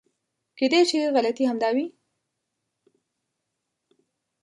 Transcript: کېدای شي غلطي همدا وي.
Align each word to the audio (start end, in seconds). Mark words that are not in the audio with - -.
کېدای 0.57 0.83
شي 0.89 0.99
غلطي 1.15 1.43
همدا 1.49 1.69
وي. 1.75 1.85